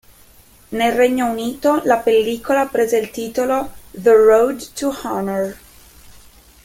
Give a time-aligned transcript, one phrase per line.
[0.77, 5.55] Nel Regno Unito, la pellicola prese il titolo "The Road to Honour"-